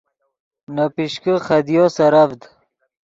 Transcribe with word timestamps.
نے 0.73 0.85
پیشکے 0.95 1.33
خدیو 1.45 1.85
سرڤد 1.95 2.41